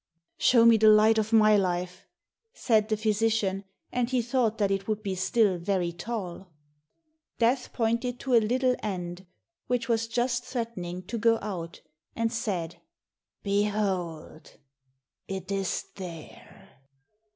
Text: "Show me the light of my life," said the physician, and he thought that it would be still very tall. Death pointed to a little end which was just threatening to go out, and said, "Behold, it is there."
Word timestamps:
"Show 0.39 0.65
me 0.65 0.77
the 0.77 0.89
light 0.89 1.19
of 1.19 1.31
my 1.31 1.55
life," 1.55 2.07
said 2.53 2.89
the 2.89 2.97
physician, 2.97 3.65
and 3.91 4.09
he 4.09 4.23
thought 4.23 4.57
that 4.57 4.71
it 4.71 4.87
would 4.87 5.03
be 5.03 5.13
still 5.13 5.59
very 5.59 5.91
tall. 5.91 6.47
Death 7.37 7.71
pointed 7.71 8.19
to 8.21 8.33
a 8.33 8.41
little 8.41 8.75
end 8.81 9.27
which 9.67 9.87
was 9.87 10.07
just 10.07 10.43
threatening 10.43 11.03
to 11.03 11.19
go 11.19 11.37
out, 11.43 11.81
and 12.15 12.33
said, 12.33 12.77
"Behold, 13.43 14.53
it 15.27 15.51
is 15.51 15.85
there." 15.97 16.69